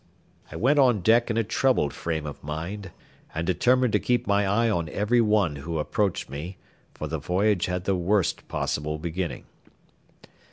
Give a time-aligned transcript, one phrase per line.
[0.51, 2.89] I went on deck in a troubled frame of mind,
[3.35, 6.57] and determined to keep my eye on every one who approached me,
[6.95, 9.45] for the voyage had the worst possible beginning.